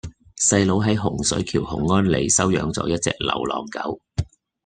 [0.39, 4.01] 細佬喺洪水橋洪安里收養左一隻流浪狗